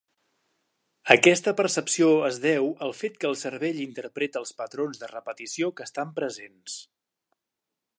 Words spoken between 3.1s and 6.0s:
que el cervell interpreta els patrons de repetició que